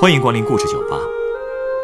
[0.00, 0.96] 欢迎光临故事酒吧。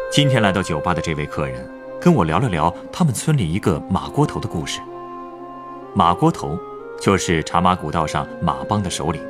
[0.09, 1.69] 今天来到酒吧的这位客人，
[1.99, 4.79] 跟我聊了聊他们村里一个马锅头的故事。
[5.93, 6.57] 马锅头
[7.01, 9.21] 就是茶马古道上马帮的首领。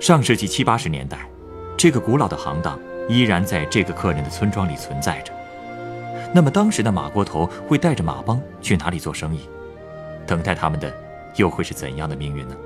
[0.00, 1.28] 上世纪七八十年代，
[1.76, 2.80] 这个古老的行当
[3.10, 5.30] 依然在这个客人的村庄里存在着。
[6.34, 9.40] 那么当时的马锅头会带着马帮去哪里做生意？
[10.26, 10.90] 等待他们的
[11.36, 12.56] 又会是怎样的命运呢？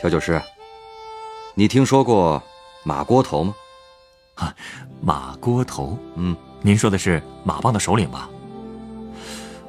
[0.00, 0.40] 调酒师，
[1.54, 2.42] 你听说过
[2.84, 3.54] 马锅头吗？
[4.36, 4.54] 啊，
[5.02, 8.30] 马锅头，嗯，您说的是马帮的首领吧？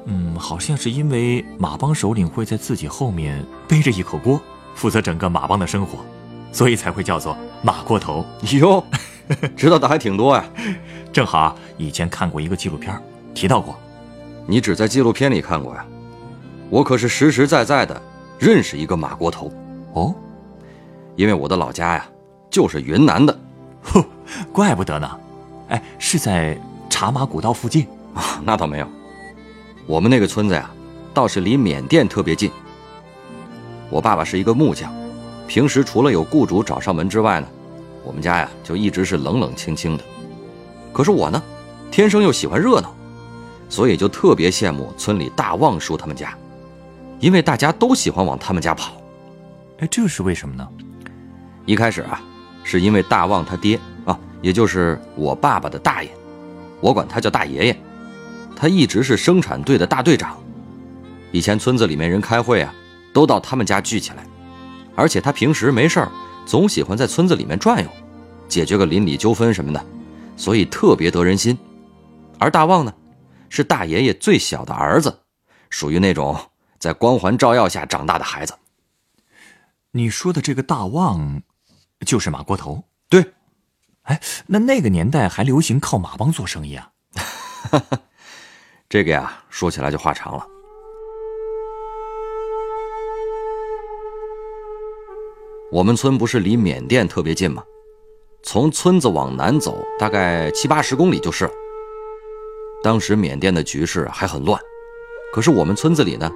[0.06, 4.40] 嗯，好像是因为马帮首领会在自己后面背着一口锅，
[4.74, 5.98] 负责整个马帮的生活，
[6.50, 8.24] 所以才会叫做马锅头。
[8.52, 8.82] 哟，
[9.54, 10.42] 知道的还挺多呀。
[11.12, 12.98] 正好以前看过一个纪录片，
[13.34, 13.76] 提到过。
[14.46, 15.84] 你只在纪录片里看过呀？
[16.70, 18.00] 我可是实实在在的
[18.38, 19.52] 认识一个马锅头。
[19.92, 20.14] 哦，
[21.16, 22.06] 因为我的老家呀，
[22.50, 23.38] 就是云南的。
[23.82, 24.04] 哼，
[24.52, 25.10] 怪不得呢。
[25.68, 27.86] 哎，是在茶马古道附近？
[28.14, 28.86] 啊，那倒没有。
[29.86, 30.70] 我们那个村子呀，
[31.12, 32.50] 倒是离缅甸特别近。
[33.90, 34.92] 我爸爸是一个木匠，
[35.46, 37.46] 平时除了有雇主找上门之外呢，
[38.04, 40.04] 我们家呀就一直是冷冷清清的。
[40.92, 41.42] 可是我呢，
[41.90, 42.94] 天生又喜欢热闹，
[43.68, 46.34] 所以就特别羡慕村里大旺叔他们家，
[47.18, 48.92] 因为大家都喜欢往他们家跑。
[49.82, 50.68] 哎，这是为什么呢？
[51.66, 52.22] 一开始啊，
[52.62, 56.10] 是因为大旺他爹啊，也就是我爸爸的大爷，
[56.80, 57.76] 我管他叫大爷爷。
[58.54, 60.38] 他一直是生产队的大队长，
[61.32, 62.72] 以前村子里面人开会啊，
[63.12, 64.24] 都到他们家聚起来，
[64.94, 66.08] 而且他平时没事儿，
[66.46, 67.90] 总喜欢在村子里面转悠，
[68.46, 69.84] 解决个邻里纠纷什么的，
[70.36, 71.58] 所以特别得人心。
[72.38, 72.94] 而大旺呢，
[73.48, 75.12] 是大爷爷最小的儿子，
[75.70, 76.38] 属于那种
[76.78, 78.54] 在光环照耀下长大的孩子。
[79.94, 81.42] 你说的这个大旺，
[82.06, 82.84] 就是马锅头？
[83.10, 83.34] 对。
[84.04, 86.90] 哎，那那个年代还流行靠马帮做生意啊？
[88.88, 90.46] 这个呀，说起来就话长了。
[95.70, 97.62] 我们村不是离缅甸特别近吗？
[98.42, 101.52] 从村子往南走，大概七八十公里就是了。
[102.82, 104.58] 当时缅甸的局势还很乱，
[105.34, 106.32] 可是我们村子里呢，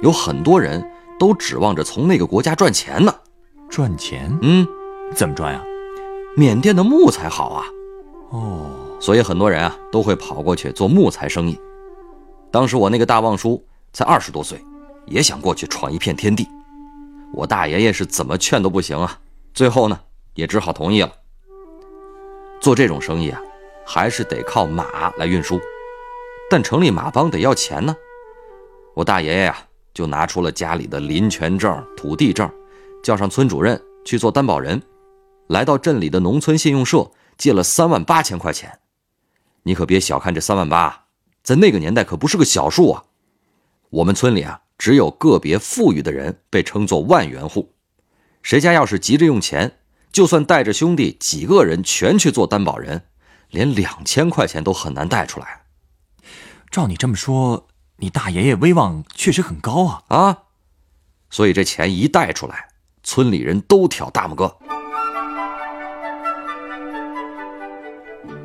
[0.00, 0.80] 有很多人
[1.20, 3.14] 都指望着从那个国家赚钱呢。
[3.68, 4.36] 赚钱？
[4.40, 4.66] 嗯，
[5.14, 5.62] 怎么赚呀？
[6.34, 7.66] 缅甸的木材好啊。
[8.30, 11.60] 哦，所以很多人啊都会跑过去做木材生意。
[12.50, 14.58] 当时我那个大旺叔才二十多岁，
[15.04, 16.48] 也想过去闯一片天地。
[17.34, 19.18] 我大爷爷是怎么劝都不行啊，
[19.52, 20.00] 最后呢
[20.32, 21.12] 也只好同意了。
[22.62, 23.38] 做这种生意啊，
[23.84, 25.60] 还是得靠马来运输，
[26.48, 27.94] 但成立马帮得要钱呢。
[28.94, 29.58] 我大爷爷呀
[30.00, 32.50] 就拿出了家里的林权证、土地证，
[33.04, 34.80] 叫上村主任去做担保人，
[35.48, 38.78] 来到镇里的农村信用社借了三万八千块钱。
[39.64, 41.04] 你可别小看这三万八。
[41.42, 43.04] 在那个年代可不是个小数啊！
[43.90, 47.74] 我们村里啊，只有个别富裕的人被称作万元户。
[48.42, 49.80] 谁家要是急着用钱，
[50.10, 53.02] 就算带着兄弟几个人全去做担保人，
[53.50, 55.64] 连两千块钱都很难贷出来。
[56.70, 57.66] 照你这么说，
[58.02, 60.02] 你大爷爷威望确实很高啊！
[60.08, 60.38] 啊，
[61.28, 62.68] 所以这钱一带出来，
[63.02, 64.56] 村里人都挑大拇哥。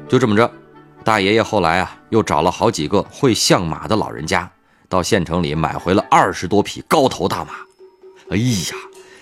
[0.09, 0.51] 就这么着。
[1.05, 4.51] 大爷爷后来啊，又找了好几个会相马的老人家，
[4.89, 7.53] 到县城里买回了二十多匹高头大马。
[8.31, 8.75] 哎呀，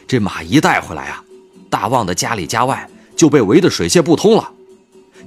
[0.08, 1.24] 这马一带回来啊，
[1.70, 4.52] 大旺的家里家外就被围得水泄不通了，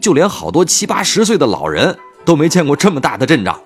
[0.00, 3.60] 就连好多七八十岁的老人都没见过这么大的阵仗。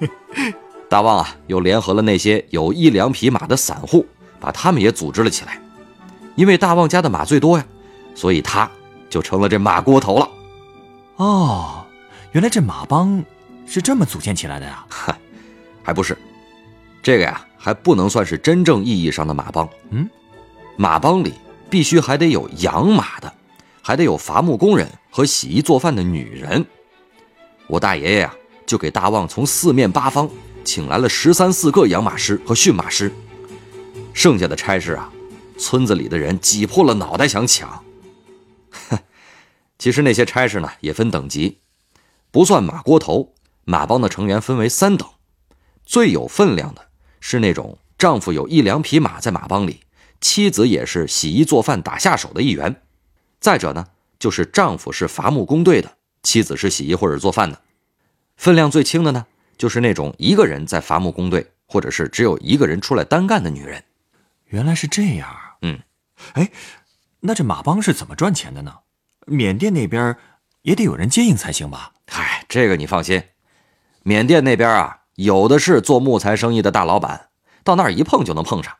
[0.92, 4.04] 大旺啊，又联合了那些有一两匹马的散户，
[4.38, 5.58] 把他们也组织了起来。
[6.34, 7.64] 因为大旺家的马最多呀，
[8.14, 8.70] 所以他
[9.08, 10.28] 就成了这马锅头了。
[11.16, 11.86] 哦。
[12.32, 13.24] 原来这马帮
[13.66, 14.84] 是这么组建起来的呀？
[14.90, 15.16] 嗨，
[15.82, 16.14] 还不是，
[17.02, 19.66] 这个呀还不能算是真正意义上的马帮。
[19.88, 20.06] 嗯，
[20.76, 21.32] 马帮里
[21.70, 23.32] 必须还得有养马的，
[23.80, 26.62] 还得有伐木工人和洗衣做饭的女人。
[27.66, 28.34] 我大爷爷呀
[28.66, 30.28] 就给大旺从四面八方
[30.64, 33.12] 请来了十三四个养马师和驯马师，
[34.12, 35.12] 剩下的差事啊，
[35.58, 37.84] 村子里的人挤破了脑袋想抢。
[39.78, 41.58] 其实那些差事呢也分等级。
[42.30, 45.08] 不算马锅头，马帮的成员分为三等，
[45.84, 46.86] 最有分量的
[47.20, 49.80] 是那种丈夫有一两匹马在马帮里，
[50.20, 52.74] 妻子也是洗衣做饭打下手的一员；
[53.40, 53.88] 再者呢，
[54.18, 57.60] 就是丈夫是伐木工队的，妻子是洗衣或者做饭的。
[58.36, 59.26] 分量最轻的呢，
[59.62, 63.84] 就是那种一个人在伐木工队，或者是只有一个人出来单干的女人。
[64.46, 65.28] 原来是这样。
[65.60, 65.78] 嗯，
[66.32, 66.50] 哎，
[67.20, 68.74] 那这马帮是怎么赚钱的呢？
[69.24, 70.16] 缅甸那边
[70.62, 71.92] 也得有人接应才行吧？
[72.08, 73.22] 嗨，这个你放心，
[74.02, 77.28] 缅甸那边啊，有的是做木材生意的大老板，
[77.62, 78.76] 到那儿一碰就能碰上。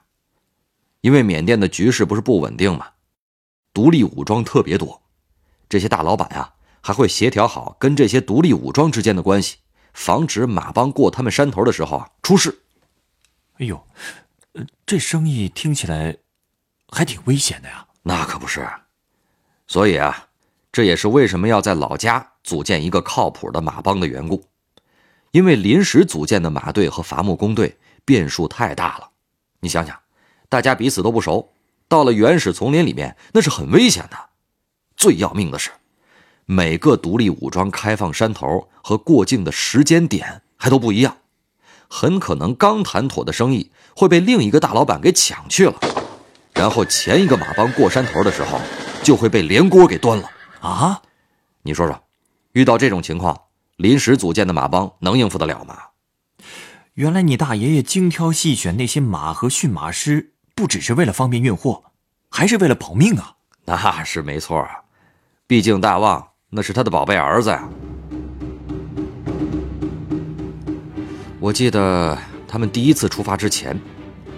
[1.01, 2.89] 因为缅甸的局势不是不稳定吗？
[3.73, 5.01] 独立武装特别多，
[5.69, 9.59] 这些大老板啊，还会协调好跟这些独立武装之间的关系，
[9.93, 12.63] 防止马帮过他们山头的时候啊出事。
[13.59, 13.87] 哎呦，
[14.87, 16.17] 这生意听起来
[16.89, 17.87] 还挺危险的呀。
[18.03, 18.69] 那可不是，
[19.67, 20.29] 所以啊。
[20.75, 24.43] 这也是为什么要在老家组建一个靠谱的马帮的缘故，
[25.31, 29.11] 因为临时组建的马队和伐木工队变数太大了。
[29.61, 30.01] 你想想，
[30.49, 31.53] 大家彼此都不熟，
[31.89, 34.17] 到了原始丛林里面，那是很危险的。
[34.97, 35.71] 最要命的是，
[36.47, 41.17] 每个独立武装开放山头和过境的时间点还都不一样，
[41.89, 45.75] 很可能刚谈妥的生意会被另一个大老板给抢去了，
[46.53, 48.61] 然后前一个马帮过山头的时候
[49.03, 50.31] 就会被连锅给端了。
[50.61, 51.03] 啊，
[51.63, 52.03] 你说说，
[52.53, 53.41] 遇到这种情况，
[53.77, 55.79] 临时组建的马帮能应付得了吗？
[56.95, 61.85] 原来你大爷爷精挑细选那些马和驯马师，不只是为了方便运货，
[62.29, 63.37] 还是为了保命啊！
[63.65, 64.83] 那是没错啊，
[65.47, 67.67] 毕竟大旺那是他的宝贝儿子呀。
[71.41, 72.17] 我记得
[72.47, 73.75] 他们第一次出发之前，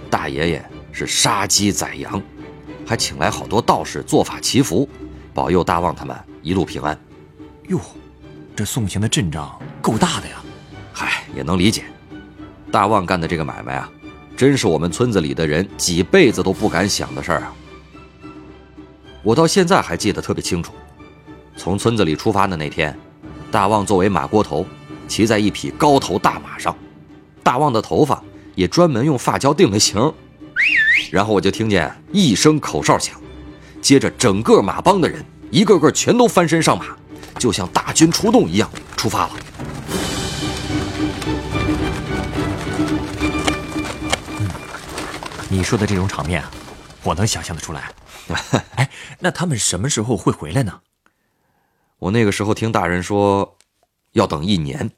[0.09, 2.23] 大爷爷是杀鸡宰羊，
[2.87, 4.89] 还请来好多道士做法祈福。
[5.35, 6.97] 保佑大旺他们一路平安。
[7.67, 7.81] 哟，
[8.55, 10.37] 这送行的阵仗够大的呀！
[10.93, 11.83] 嗨，也能理解。
[12.71, 13.91] 大旺干的这个买卖啊，
[14.37, 17.53] 真是我们村子里的人几辈子都不敢想的事儿啊。
[19.25, 20.73] 我到现在还记得特别清楚。
[21.57, 22.97] 从村子里出发的那天，
[23.51, 24.67] 大旺作为马锅头，
[25.09, 26.77] 骑在一匹高头大马上。
[27.43, 28.23] 大旺的头发
[28.55, 30.13] 也专门用发胶定了型。
[31.11, 33.15] 然后我就听见一声口哨响。
[33.81, 36.87] 接着，整个马帮的人一个个全都翻身上马，
[37.39, 39.31] 就像大军出动一样出发了。
[44.39, 44.49] 嗯，
[45.49, 46.51] 你说的这种场面啊，
[47.03, 47.91] 我能想象得出来。
[48.77, 50.81] 哎，那他们什么时候会回来呢？
[52.05, 53.57] 我那个时候听大人说，
[54.13, 54.91] 要等一年，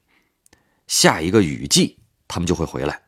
[0.89, 3.01] 下一个雨季他们就会回来。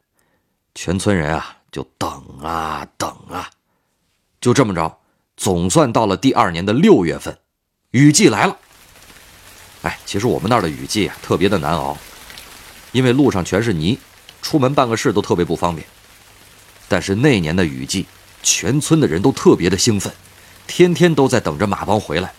[0.73, 2.09] 全村人啊，就等
[2.41, 3.51] 啊等啊，
[4.41, 5.01] 就这么着。
[5.37, 7.37] 总算到了第二年的六月份，
[7.91, 8.57] 雨季来了。
[9.83, 11.99] 哎，其实我们那儿的雨季啊，特别的难熬，
[12.93, 13.99] 因为路上全是泥，
[14.41, 15.85] 出门办个事都特别不方便。
[16.87, 18.07] 但是那年的雨季，
[18.45, 20.13] 全村的人都特别的兴奋，
[20.69, 22.33] 天天都在等着马帮回来。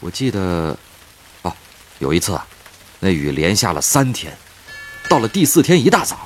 [0.00, 0.76] 我记得，
[1.42, 1.52] 哦，
[1.98, 2.46] 有一次啊，
[3.00, 4.36] 那雨连下了三天，
[5.08, 6.18] 到了第四天一大早，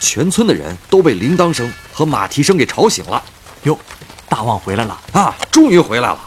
[0.00, 3.22] 全村的人都被铃铛声和马蹄声给吵醒了。
[3.64, 3.78] 哟。
[4.26, 5.32] 大旺回来了啊！
[5.52, 6.18] 终于回来了！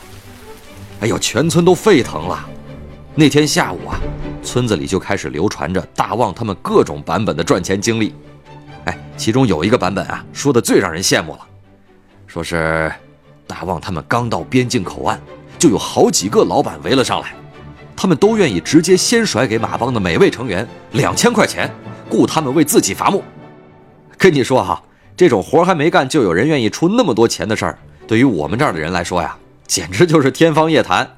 [1.01, 2.48] 哎呦，全村都沸腾了。
[3.16, 4.00] 那天下午啊，
[4.42, 8.16] 村子里就开始流传着大旺他们各种版本的赚钱经历。
[8.86, 11.45] 哎，其中有一个版本啊，说的最让人羡慕了。
[12.28, 12.89] 说是
[13.46, 15.20] 大旺他们刚到边境口岸，
[15.57, 17.33] 就有好几个老板围了上来，
[17.95, 21.69] 他们都愿意直接先甩给马帮的每位成员两千块钱，
[22.09, 23.23] 雇他们为自己伐木。
[24.17, 24.81] 跟你说哈，
[25.15, 27.79] 这种活还没干，就有人愿意出那么多钱的事儿。
[28.07, 31.09] 对于我们这儿的人来说呀，简直就是天方夜谭。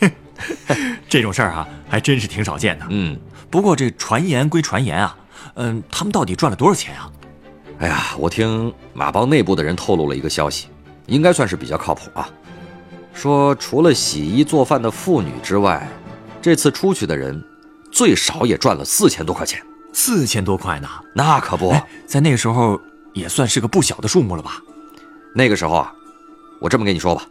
[1.08, 2.86] 这种事儿哈，还真是挺少见的。
[2.90, 3.18] 嗯，
[3.50, 5.16] 不过这传言归传言啊，
[5.54, 7.10] 嗯，他们到底赚了多少钱啊？
[7.78, 10.68] 哎呀，我听马帮内部的人透露了一个消息，
[11.06, 12.28] 应该算是比较靠谱啊。
[13.16, 15.88] 说除了洗衣做饭的妇女之外，
[16.42, 17.42] 这次出去的人
[17.90, 19.60] 最少也赚了四千多块钱。
[19.94, 20.88] 四千多块呢？
[21.14, 21.74] 那可不，
[22.06, 22.78] 在那个时候
[23.14, 24.60] 也算是个不小的数目了吧？
[25.34, 25.92] 那个时候啊。
[26.58, 27.22] 我这么跟你说吧，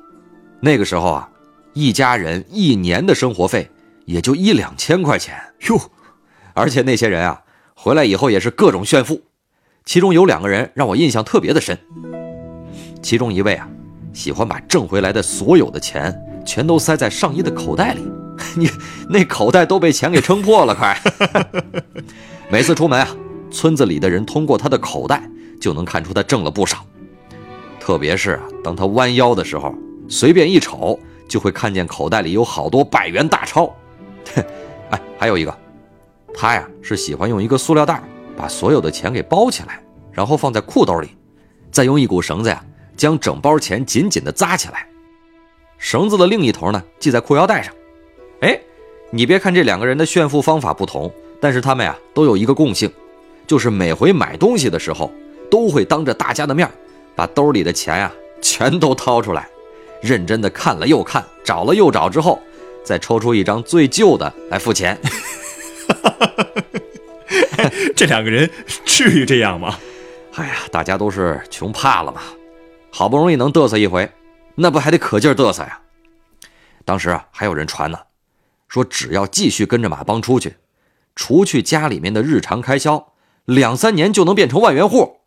[0.59, 1.29] 那个时候啊，
[1.73, 3.71] 一家人一年的生活费
[4.05, 5.35] 也就一两千块钱
[5.67, 5.79] 哟，
[6.53, 7.41] 而且那些人啊，
[7.75, 9.23] 回来以后也是各种炫富，
[9.83, 11.75] 其中有两个人让我印象特别的深。
[13.01, 13.67] 其中一位啊，
[14.15, 18.01] 喜欢把挣回来的所有的钱全都塞在上衣的口袋里，
[18.55, 18.69] 你
[19.09, 20.97] 那口袋都被钱给撑破了，快！
[22.49, 23.07] 每次出门啊，
[23.51, 25.29] 村子里的人通过他的口袋
[25.59, 26.85] 就能看出他挣了不少。
[27.79, 29.75] 特别是啊，当他弯腰的时候，
[30.07, 33.75] 随便一瞅就会看见口袋里有好多百元大钞。
[34.91, 35.55] 哎，还有一个，
[36.33, 38.01] 他呀是喜欢用一个塑料袋
[38.37, 39.81] 把所有的钱给包起来，
[40.11, 41.09] 然后放在裤兜里，
[41.69, 42.63] 再用一股绳子呀
[42.95, 44.87] 将整包钱紧紧地扎起来，
[45.77, 47.73] 绳子的另一头呢系在裤腰带上。
[48.41, 48.59] 哎，
[49.11, 52.91] 你别看这两个人的炫富方法不同，但是他们呀都有一个共性，
[53.47, 55.11] 就是每回买东西的时候，
[55.49, 56.69] 都会当着大家的面
[57.15, 58.11] 把兜里的钱呀
[58.41, 59.47] 全都掏出来，
[60.01, 62.41] 认真的看了又看，找了又找之后，
[62.83, 64.99] 再抽出一张最旧的来付钱。
[67.95, 68.49] 这两个人
[68.83, 69.79] 至于这样吗？
[70.35, 72.21] 哎呀，大家都是穷怕了嘛，
[72.97, 74.09] 好不容易能嘚瑟一回，
[74.55, 75.81] 那不还得可劲儿嘚瑟呀？
[76.85, 77.99] 当时啊，还有人传呢，
[78.69, 80.55] 说只要继续跟着马帮出去，
[81.13, 83.11] 除去家里面的日常开销，
[83.43, 85.17] 两三年就能变成万元户。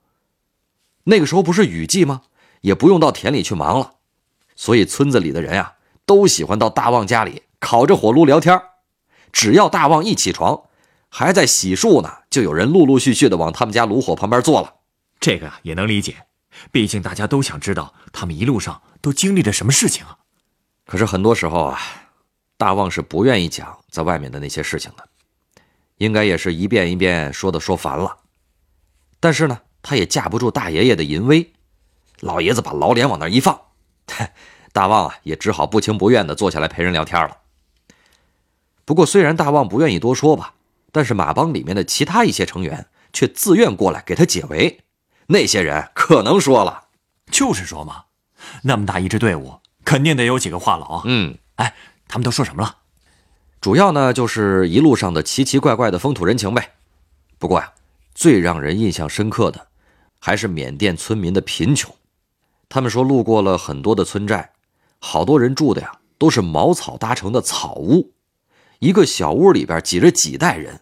[1.04, 2.22] 那个时候不是雨季吗？
[2.62, 3.96] 也不用到田里去忙了，
[4.56, 5.74] 所以村子里的人呀，
[6.06, 8.58] 都喜欢到大旺家里烤着火炉聊天。
[9.30, 10.62] 只要大旺一起床，
[11.10, 14.76] 还在洗漱呢，就有人陆陆续续的往他们家炉火旁边坐了。
[15.20, 16.16] 这个也能理解，
[16.70, 20.18] 毕竟大家都想知道他们一路上都经历了什么事情啊。
[20.84, 21.80] 可是很多时候啊，
[22.56, 25.08] 大旺是不愿意讲在外面的那些事情的，
[25.96, 28.18] 应该也是一遍一遍说的说烦了。
[29.20, 31.52] 但是呢，他也架不住大爷爷的淫威，
[32.20, 33.60] 老爷子把老脸往那一放，
[34.72, 37.38] 大旺啊也只好不情不愿的坐下来陪人聊天了。
[38.84, 40.54] 不过虽然大旺不愿意多说吧，
[40.90, 44.80] 但是马帮里面的其他一些成员却自愿过来给他解围。
[45.30, 46.84] 那些人可能说了，
[47.30, 48.04] 就是说嘛，
[48.62, 51.02] 那么大一支队伍，肯定得有几个话痨。
[51.04, 51.74] 嗯，哎，
[52.08, 52.78] 他们都说什么了？
[53.60, 56.76] 主要呢就是一路上的奇奇怪怪的风土人情呗。
[57.38, 57.74] 不过呀，
[58.14, 59.66] 最让人印象深刻的，
[60.18, 61.94] 还是缅甸村民的贫穷。
[62.70, 64.52] 他们说路过了很多的村寨，
[64.98, 68.14] 好多人住的呀都是茅草搭成的草屋，
[68.78, 70.80] 一个小屋里边挤着几代人，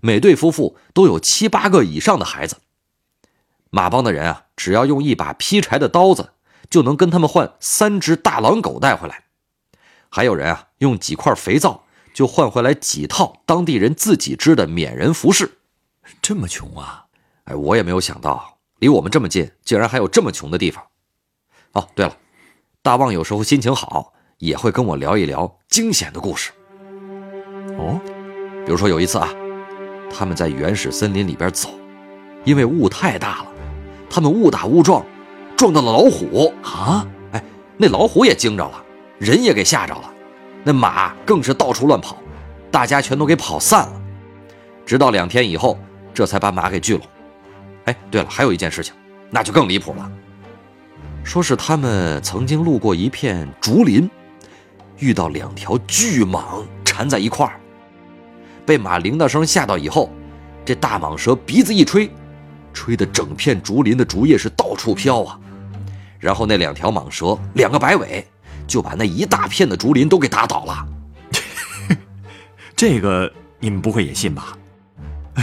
[0.00, 2.58] 每对夫妇都有七八个以上的孩子。
[3.70, 6.30] 马帮的人啊，只要用一把劈柴的刀子，
[6.68, 9.24] 就能跟他们换三只大狼狗带回来。
[10.08, 15.58] 还有人啊，用几块肥皂就换回来几套当地人自己织的缅人服饰。
[16.20, 17.06] 这么穷啊！
[17.44, 20.84] 哎，我也没有想到，离我们这么近，竟然还有这么穷的地方。
[21.72, 22.16] 哦，对了，
[22.82, 26.50] 大旺有时候心情好，也会跟我聊一聊惊险的故事。
[27.78, 28.00] 哦，
[28.66, 29.28] 比如说有一次啊，
[30.12, 31.70] 他们在原始森林里边走，
[32.44, 33.52] 因为雾太大了。
[34.10, 35.06] 他们误打误撞，
[35.56, 37.06] 撞到了老虎啊！
[37.30, 37.42] 哎，
[37.76, 38.84] 那老虎也惊着了，
[39.18, 40.12] 人也给吓着了，
[40.64, 42.16] 那马更是到处乱跑，
[42.72, 44.02] 大家全都给跑散了。
[44.84, 45.78] 直到两天以后，
[46.12, 47.02] 这才把马给聚拢。
[47.84, 48.92] 哎，对了，还有一件事情，
[49.30, 50.10] 那就更离谱了。
[51.22, 54.10] 说是他们曾经路过一片竹林，
[54.98, 57.60] 遇到两条巨蟒缠在一块儿，
[58.66, 60.10] 被马铃铛声吓到以后，
[60.64, 62.10] 这大蟒蛇鼻子一吹。
[62.72, 65.38] 吹得整片竹林的竹叶是到处飘啊，
[66.18, 68.26] 然后那两条蟒蛇，两个摆尾，
[68.66, 70.86] 就把那一大片的竹林都给打倒了。
[72.76, 74.56] 这个你们不会也信吧？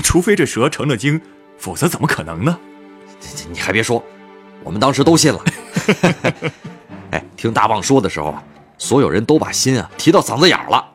[0.04, 1.20] 除非这蛇成了精，
[1.58, 2.58] 否则怎么可能呢？
[3.52, 4.04] 你还别说，
[4.64, 5.44] 我们当时都信了。
[7.12, 8.44] 哎，听大旺说的时候啊，
[8.78, 10.86] 所有人都把心啊提到嗓子眼了。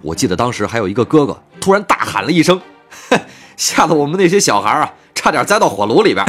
[0.00, 2.60] 我记得当时还有一个哥哥突然大喊了一声，
[3.56, 4.92] 吓得我们那些小孩啊。
[5.20, 6.24] 差点栽到火炉里边。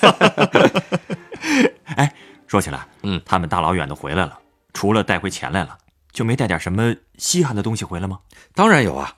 [1.96, 2.10] 哎，
[2.46, 4.38] 说起来，嗯，他们大老远的回来了，
[4.72, 5.76] 除了带回钱来了，
[6.10, 8.20] 就没带点什么稀罕的东西回来吗？
[8.54, 9.16] 当然有啊！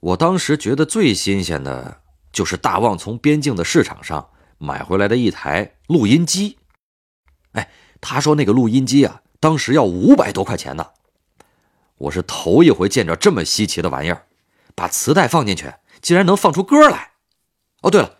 [0.00, 4.28] 我当时觉得最新鲜的就是大旺从边境的市场上
[4.58, 6.58] 买回来的一台录音机。
[7.52, 7.70] 哎，
[8.02, 10.86] 他说那个录音机啊，当时要五百多块钱呢。
[11.96, 14.26] 我是头一回见着这么稀奇的玩意儿，
[14.74, 17.11] 把磁带放进去，竟然能放出歌来。
[17.82, 18.16] 哦，对了，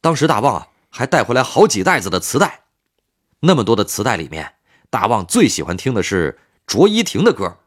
[0.00, 2.62] 当时大旺啊还带回来好几袋子的磁带，
[3.40, 4.54] 那么多的磁带里面，
[4.90, 7.58] 大旺最喜欢听的是卓依婷的歌。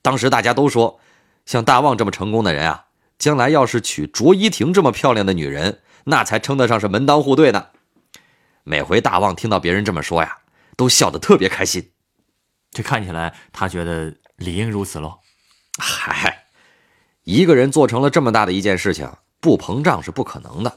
[0.00, 0.98] 当时大家都说，
[1.46, 2.86] 像大旺这么成功的人啊，
[3.18, 7.68] 将来要是娶卓依婷这么漂亮的女人，那才称得上是门当户对呢。
[8.64, 10.38] 每回大旺听到别人这么说呀，
[10.76, 11.92] 都笑得特别开心。
[12.70, 15.18] 这看起来他觉得理应如此喽。
[15.78, 16.46] 嗨，
[17.24, 19.12] 一个人做成了这么大的一件事情。
[19.42, 20.72] 不膨胀是不可能的。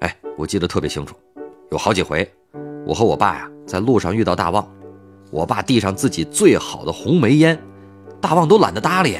[0.00, 1.14] 哎，我记得特别清楚，
[1.70, 2.28] 有好几回，
[2.86, 4.66] 我和我爸呀在路上遇到大旺，
[5.30, 7.62] 我爸递上自己最好的红梅烟，
[8.18, 9.18] 大旺都懒得搭理。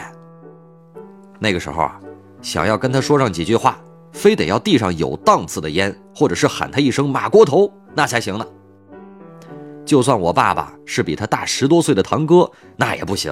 [1.39, 2.01] 那个时候啊，
[2.41, 3.79] 想要跟他说上几句话，
[4.11, 8.47] 非得要递上有档次的烟，或者是喊他一声马锅头，那才行呢。
[9.85, 13.31] 就算我爸爸是比他大十多岁的堂哥，那也不行。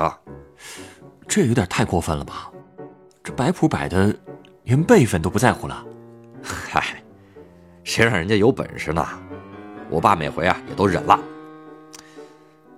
[1.26, 2.50] 这有点太过分了吧？
[3.22, 4.14] 这摆谱摆的。
[4.64, 5.84] 连辈分都不在乎了，
[6.42, 7.02] 嗨，
[7.84, 9.06] 谁让人家有本事呢？
[9.90, 11.20] 我爸每回啊也都忍了。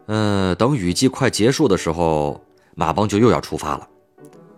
[0.07, 2.41] 嗯，等雨季快结束的时候，
[2.75, 3.89] 马帮就又要出发了。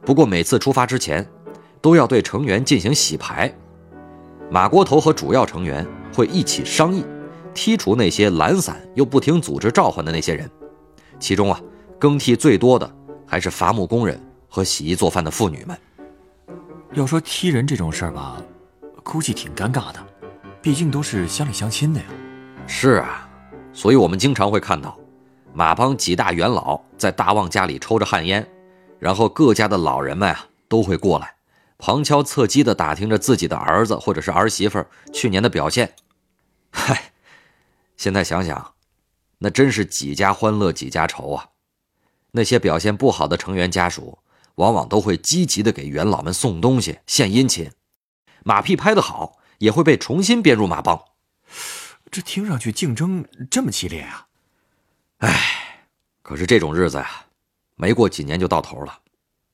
[0.05, 1.27] 不过每次出发之前，
[1.83, 3.55] 都要对成员进行洗牌。
[4.51, 7.05] 马锅头和主要成员会一起商议，
[7.55, 10.51] 剔除那些懒散又不听组织召唤的那些人。
[11.21, 11.61] 其中啊，
[11.99, 12.91] 更替最多的
[13.27, 14.19] 还是伐木工人
[14.49, 15.79] 和洗衣做饭的妇女们。
[16.95, 18.43] 要说踢人这种事儿吧，
[19.05, 20.05] 估计挺尴尬的，
[20.63, 22.07] 毕竟都是乡里乡亲的呀。
[22.67, 23.29] 是啊，
[23.73, 24.99] 所以我们经常会看到，
[25.53, 28.47] 马帮几大元老在大旺家里抽着旱烟，
[28.99, 31.35] 然后各家的老人们啊都会过来，
[31.77, 35.93] 旁敲侧击的打听着自己的儿子或者是儿媳妇去年的表现。
[36.71, 37.13] 嗨，
[37.99, 38.73] 现在想想，
[39.39, 41.49] 那真是几家欢乐几家愁啊！
[42.33, 44.19] 那些表现不好的成员家属。
[44.59, 47.71] 往往都会积极的给元老们送东西、献殷勤，
[48.45, 51.01] 马屁拍得好，也会被重新编入马帮。
[52.11, 54.27] 这听上去竞争这么激烈啊！
[55.19, 55.87] 哎，
[56.23, 57.27] 可是这种日子呀，
[57.77, 58.99] 没过几年就到头了。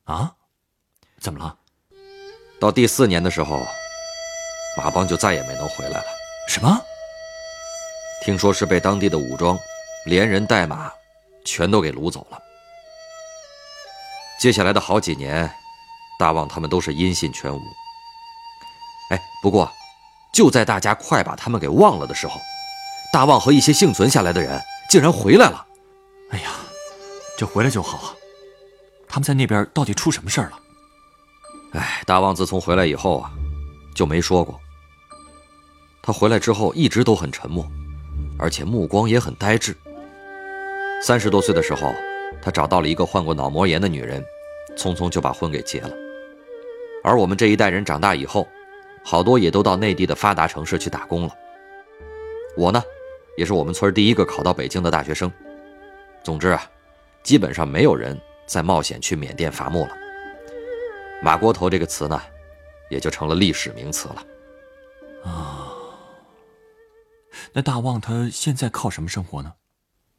[0.05, 0.35] 啊？
[1.21, 1.55] 怎么了？
[2.59, 3.61] 到第四年的时候，
[4.79, 6.05] 马帮就再也没能回来了。
[6.49, 6.81] 什么？
[8.25, 9.59] 听说是被当地的武装
[10.07, 10.91] 连人带马
[11.45, 12.41] 全都给掳走了。
[14.45, 15.51] 接下来的好几年，
[16.19, 17.63] 大旺他们都是音信全无。
[19.09, 19.73] 哎，不过，
[20.35, 22.39] 就在大家快把他们给忘了的时候，
[23.11, 24.61] 大旺和一些幸存下来的人
[24.91, 25.67] 竟然回来了。
[26.31, 26.51] 哎呀，
[27.39, 28.15] 这回来就好啊！
[29.09, 30.59] 他们在那边到底出什么事儿了？
[31.73, 33.33] 哎，大旺自从回来以后啊，
[33.97, 34.61] 就没说过。
[36.03, 37.67] 他回来之后一直都很沉默，
[38.39, 39.75] 而且目光也很呆滞。
[41.01, 41.91] 三十多岁的时候。
[42.43, 44.23] 他找到了一个患过脑膜炎的女人，
[44.77, 45.91] 匆匆就把婚给结了。
[47.03, 48.49] 而我们这一代人长大以后，
[49.05, 51.37] 好多也都到内地的发达城市去打工了。
[52.57, 52.83] 我呢，
[53.37, 55.31] 也是我们村第一个考到北京的大学生。
[56.23, 56.63] 总之啊，
[57.23, 59.91] 基本上没有人再冒险去缅甸伐木了。
[61.23, 62.21] 马锅头这个词呢，
[62.91, 64.27] 也就成了历史名词了。
[65.25, 65.73] 啊，
[67.53, 69.53] 那大旺他现在靠什么生活呢？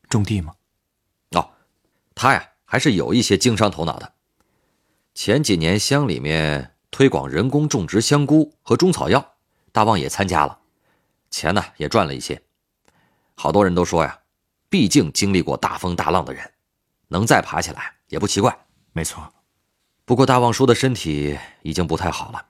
[0.07, 0.53] 种地吗？
[1.31, 1.49] 哦
[2.13, 4.13] 他呀，还是有一些经商头脑的。
[5.15, 9.35] 前几年乡里面推广人工种植香菇和中草药，
[9.71, 10.59] 大旺也参加了，
[11.31, 12.43] 钱呢也赚了一些。
[13.33, 14.19] 好多人都说呀，
[14.69, 16.51] 毕竟经历过大风大浪的人，
[17.07, 18.55] 能再爬起来也不奇怪。
[18.91, 19.33] 没错。
[20.03, 22.45] 不过大旺叔的身体已经不太好了，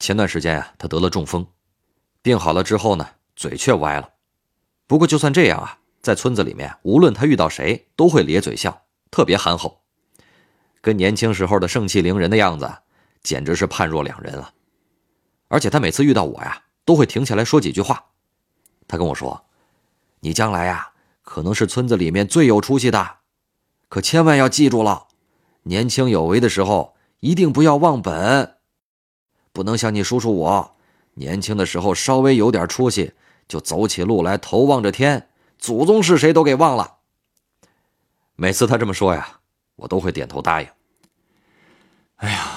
[0.00, 1.46] 前段时间啊，他得了中风，
[2.20, 4.10] 病好了之后呢，嘴却歪了。
[4.88, 5.78] 不过就算这样啊。
[6.02, 9.82] 在村子里面，无论他遇到谁，都会咧嘴笑，特别憨厚，
[10.86, 12.72] 跟年轻时候的盛气凌人的样子，
[13.20, 14.52] 简直是判若两人啊！
[15.48, 18.04] 而且他每次遇到我呀，都会停下来说几句话。
[18.86, 19.46] 他跟我说
[20.22, 23.16] ：“你将来呀，可能是村子里面最有出息的，
[23.88, 25.08] 可千万要记住了，
[25.64, 28.58] 年轻有为的时候一定不要忘本，
[29.52, 30.76] 不能像你叔叔我，
[31.14, 33.12] 年轻的时候稍微有点出息，
[33.48, 36.98] 就走起路来头望着天。”祖宗是谁都给忘了。
[38.36, 39.40] 每次他这么说呀，
[39.74, 40.68] 我都会点头答应。
[42.16, 42.48] 哎呀，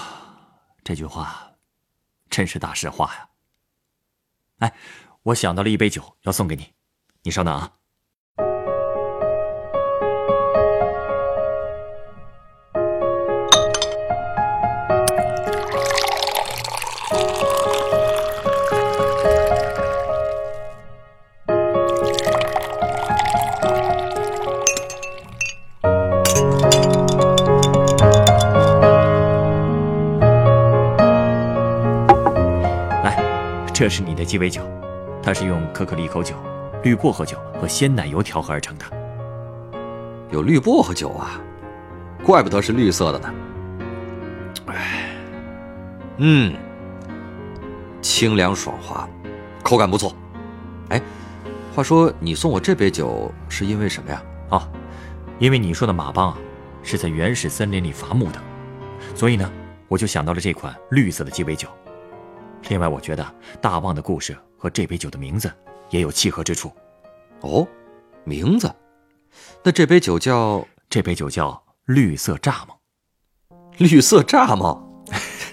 [0.83, 1.53] 这句话
[2.29, 3.29] 真是大实话呀！
[4.59, 4.73] 哎，
[5.23, 6.73] 我想到了一杯酒要送给你，
[7.23, 7.78] 你稍等啊。
[33.79, 34.61] 这是你的鸡尾酒，
[35.23, 36.35] 它是用可可利口酒、
[36.83, 38.85] 绿薄荷酒和鲜奶油调和而成的。
[40.31, 41.39] 有绿薄荷酒啊，
[42.21, 43.33] 怪不得是绿色的呢。
[44.65, 45.15] 哎，
[46.17, 46.53] 嗯，
[48.01, 49.07] 清凉爽滑，
[49.63, 50.13] 口感不错。
[50.89, 51.01] 哎，
[51.73, 54.21] 话说你送我这杯酒是因为什么呀？
[54.49, 54.69] 啊，
[55.39, 56.37] 因为你说的马帮啊，
[56.83, 58.41] 是在原始森林里伐木的，
[59.15, 59.49] 所以呢，
[59.87, 61.69] 我就想到了这款绿色的鸡尾酒。
[62.69, 63.25] 另外，我觉得
[63.59, 65.51] 大旺的故事和这杯酒的名字
[65.89, 66.71] 也有契合之处。
[67.41, 67.67] 哦，
[68.23, 68.73] 名字？
[69.63, 70.65] 那这杯酒叫……
[70.89, 72.75] 这杯酒叫绿色蚱蜢。
[73.77, 74.81] 绿色蚱蜢？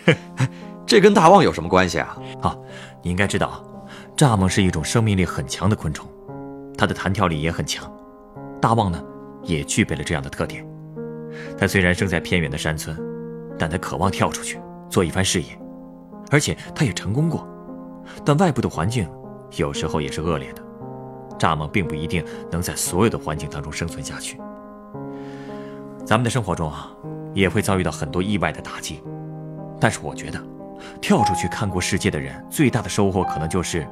[0.86, 2.16] 这跟大旺有什么关系啊？
[2.40, 2.56] 啊，
[3.02, 3.62] 你应该知道，
[4.16, 6.08] 蚱蜢是一种生命力很强的昆虫，
[6.76, 7.90] 它的弹跳力也很强。
[8.60, 9.02] 大旺呢，
[9.42, 10.66] 也具备了这样的特点。
[11.58, 12.96] 他虽然生在偏远的山村，
[13.58, 15.58] 但他渴望跳出去做一番事业。
[16.30, 17.46] 而且他也成功过，
[18.24, 19.08] 但外部的环境
[19.56, 20.62] 有时候也是恶劣的。
[21.38, 24.40] 蚱蜢并不一定能在所有的环境当中生存下去。
[26.04, 26.90] 咱们的生活中啊，
[27.34, 29.02] 也会遭遇到很多意外的打击，
[29.78, 30.42] 但是我觉得，
[31.00, 33.86] 跳出去看过世界的人，最大的收获可能就是，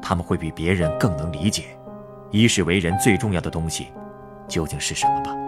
[0.00, 1.64] 他们会比别人更能理解，
[2.30, 3.88] 一世为人最重要的东西，
[4.46, 5.45] 究竟是什么吧。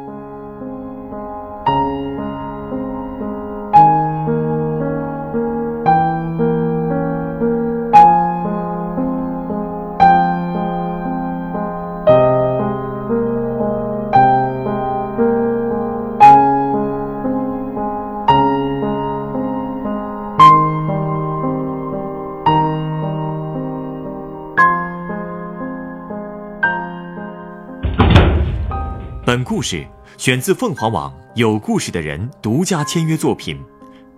[29.29, 29.87] 本故事
[30.17, 33.59] 选自凤凰网有故事的人独家签约作品《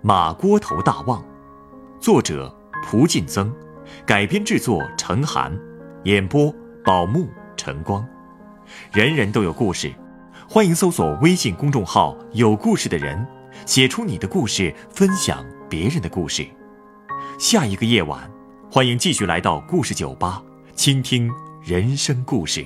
[0.01, 1.21] 马锅头大旺》，
[1.99, 2.49] 作者
[2.81, 3.53] 蒲劲增，
[4.05, 5.53] 改编制作陈寒，
[6.05, 6.49] 演播
[6.85, 8.07] 宝木晨光。
[8.93, 9.93] 人人都有故事，
[10.47, 13.27] 欢迎搜索微信公众号“有故事的人”，
[13.67, 16.47] 写出你的故事，分享别人的故事。
[17.37, 18.31] 下一个夜晚，
[18.71, 20.41] 欢迎继续来到故事酒吧，
[20.73, 21.29] 倾听
[21.61, 22.65] 人生故事。